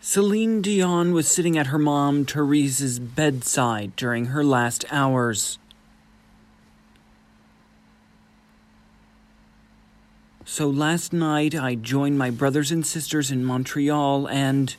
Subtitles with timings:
[0.00, 5.58] Celine Dion was sitting at her mom Therese's bedside during her last hours.
[10.44, 14.76] So last night I joined my brothers and sisters in Montreal and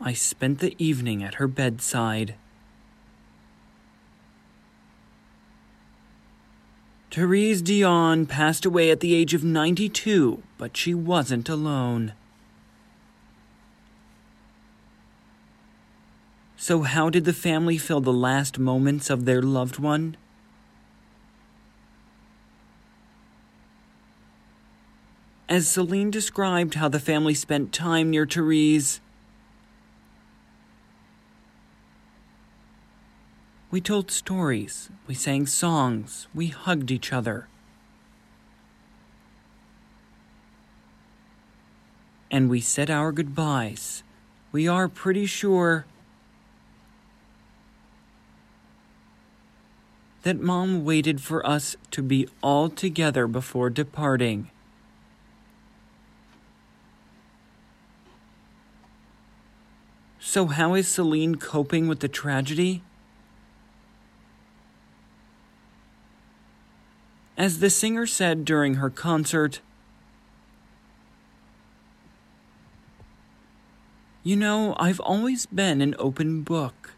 [0.00, 2.34] I spent the evening at her bedside.
[7.10, 12.12] Therese Dion passed away at the age of 92, but she wasn't alone.
[16.56, 20.16] So, how did the family fill the last moments of their loved one?
[25.48, 29.00] As Celine described how the family spent time near Therese,
[33.74, 37.48] We told stories, we sang songs, we hugged each other.
[42.34, 44.02] And we said our goodbyes.
[44.50, 45.86] We are pretty sure
[50.24, 54.50] that Mom waited for us to be all together before departing.
[60.18, 62.82] So, how is Celine coping with the tragedy?
[67.38, 69.60] As the singer said during her concert,
[74.26, 76.92] You know, I've always been an open book.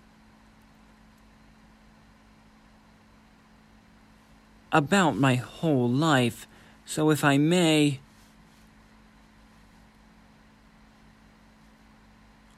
[4.71, 6.47] About my whole life,
[6.85, 7.99] so if I may,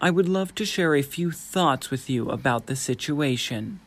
[0.03, 3.81] I would love to share a few thoughts with you about the situation.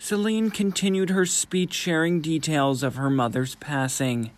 [0.00, 4.32] Celine continued her speech sharing details of her mother's passing.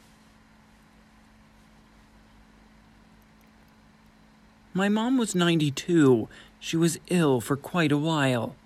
[4.76, 6.28] My mom was 92.
[6.58, 8.56] She was ill for quite a while.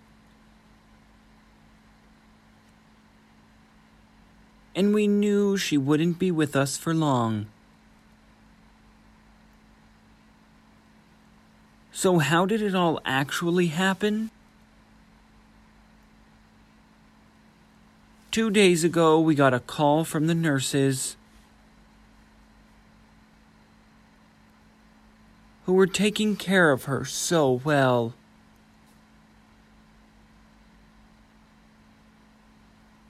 [4.75, 7.47] And we knew she wouldn't be with us for long.
[11.93, 14.31] So, how did it all actually happen?
[18.31, 21.17] Two days ago, we got a call from the nurses
[25.69, 28.15] who were taking care of her so well.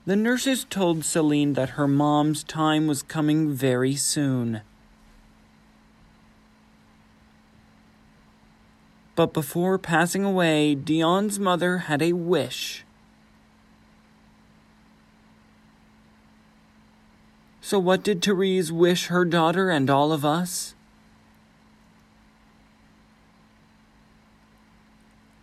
[0.05, 4.59] The nurses told Celine that her mom's time was coming very soon.
[9.15, 12.83] But before passing away, Dion's mother had a wish.
[17.61, 20.75] So, what did Therese wish her daughter and all of us?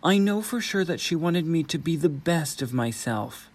[0.03, 3.49] I know for sure that she wanted me to be the best of myself.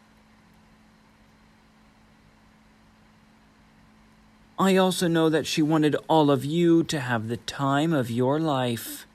[4.59, 8.39] I also know that she wanted all of you to have the time of your
[8.39, 9.07] life.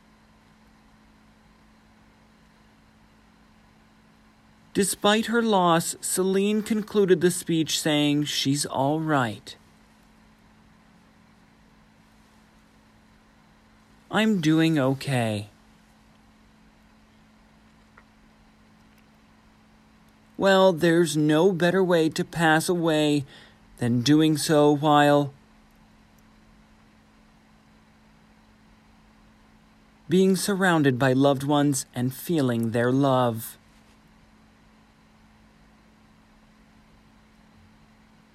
[4.74, 9.56] Despite her loss, Celine concluded the speech saying she's all right.
[14.12, 15.50] I'm doing okay.
[20.38, 23.26] Well, there's no better way to pass away
[23.80, 25.34] than doing so while
[30.08, 33.58] being surrounded by loved ones and feeling their love.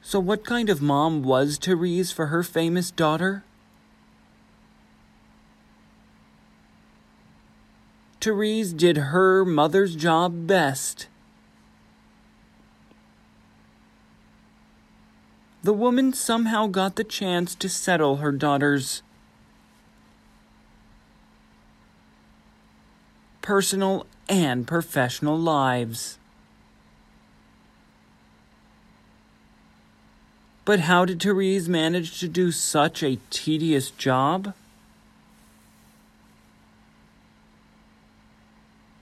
[0.03, 3.45] So, what kind of mom was Therese for her famous daughter?
[8.21, 11.07] Therese did her mother's job best.
[15.63, 19.03] The woman somehow got the chance to settle her daughter's
[23.43, 26.19] personal and professional lives.
[30.65, 34.55] But how did Therese manage to do such a tedious job?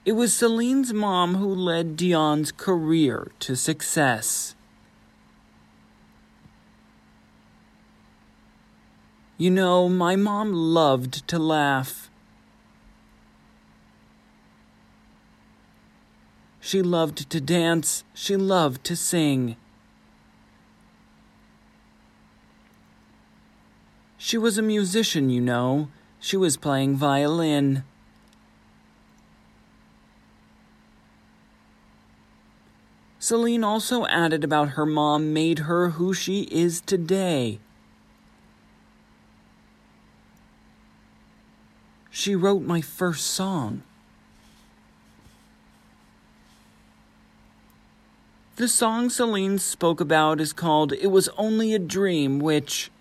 [0.05, 4.55] It was Celine's mom who led Dion's career to success.
[9.41, 12.11] You know, my mom loved to laugh.
[16.59, 18.03] She loved to dance.
[18.13, 19.55] She loved to sing.
[24.19, 25.87] She was a musician, you know.
[26.19, 27.83] She was playing violin.
[33.17, 37.59] Celine also added about her mom made her who she is today.
[42.11, 43.83] She wrote my first song.
[48.57, 52.91] The song Celine spoke about is called It Was Only a Dream, which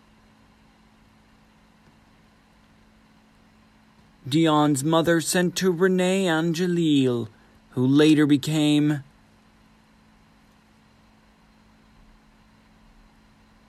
[4.27, 7.29] Dion's mother sent to Rene Angelil,
[7.71, 9.03] who later became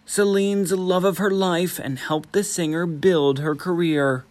[0.05, 4.23] Celine's love of her life and helped the singer build her career.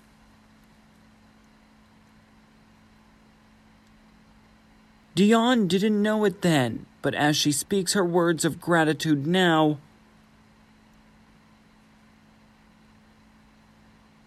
[5.20, 9.76] Dion didn't know it then, but as she speaks her words of gratitude now,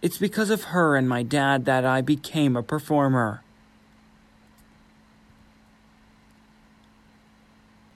[0.03, 3.41] it's because of her and my dad that I became a performer.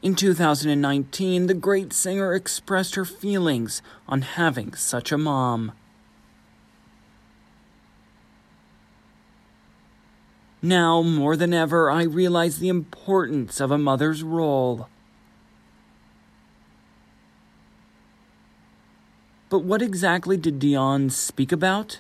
[0.02, 5.72] In 2019, the great singer expressed her feelings on having such a mom.
[10.62, 14.90] Now, more than ever, I realize the importance of a mother's role.
[19.50, 22.00] But what exactly did Dion speak about?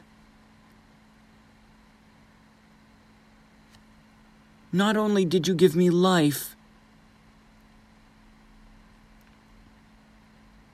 [4.73, 6.55] Not only did you give me life,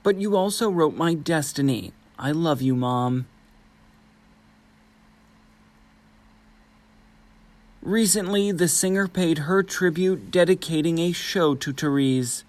[0.02, 1.94] but you also wrote my destiny.
[2.18, 3.28] I love you, Mom.
[7.84, 12.46] Recently, the singer paid her tribute dedicating a show to Therese.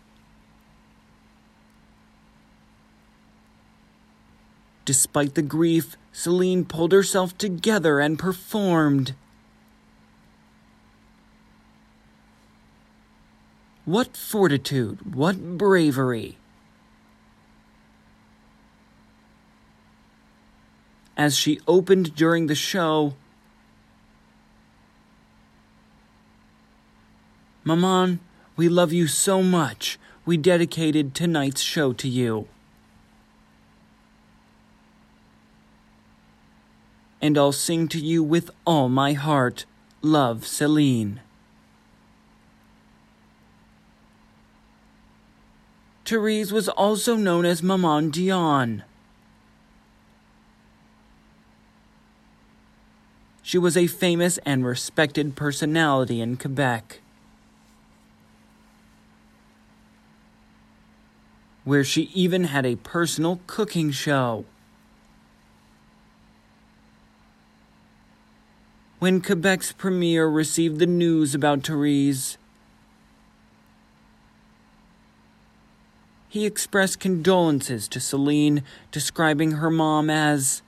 [4.85, 9.17] Despite the grief, Celine pulled herself together and performed.
[13.85, 16.39] What fortitude, what bravery.
[21.17, 23.15] As she opened during the show,
[27.65, 28.21] Maman,
[28.57, 29.99] we love you so much.
[30.27, 32.47] We dedicated tonight's show to you.
[37.23, 39.65] And I'll sing to you with all my heart.
[40.03, 41.21] Love, Celine.
[46.05, 48.85] Therese was also known as Maman Dion.
[53.43, 57.01] She was a famous and respected personality in Quebec.
[61.65, 64.45] Where she even had a personal cooking show.
[68.99, 72.39] When Quebec's premier received the news about Therese,
[76.29, 80.63] he expressed condolences to Celine, describing her mom as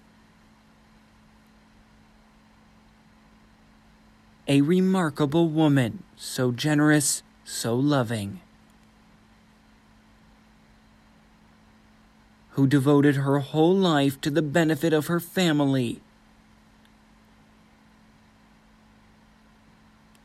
[4.46, 8.40] a remarkable woman, so generous, so loving.
[12.56, 16.00] Who devoted her whole life to the benefit of her family.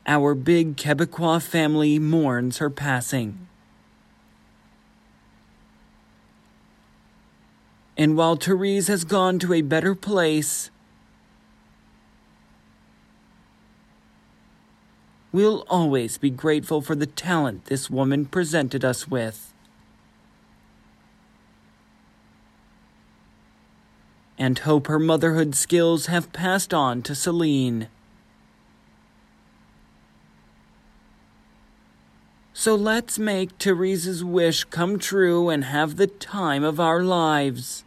[0.06, 3.48] Our big Quebecois family mourns her passing.
[7.98, 10.70] And while Therese has gone to a better place,
[15.32, 19.51] we'll always be grateful for the talent this woman presented us with.
[24.38, 27.88] And hope her motherhood skills have passed on to Celine.
[32.52, 37.84] So let's make Therese's wish come true and have the time of our lives.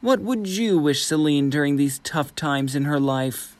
[0.00, 3.53] What would you wish Celine during these tough times in her life?